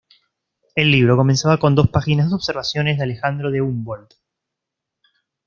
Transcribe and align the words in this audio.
El 0.73 0.89
libro 0.89 1.15
comenzaba 1.15 1.59
con 1.59 1.75
dos 1.75 1.87
páginas 1.91 2.29
de 2.29 2.33
observaciones 2.33 2.97
de 2.97 3.03
Alejandro 3.03 3.51
de 3.51 3.61
Humboldt. 3.61 4.15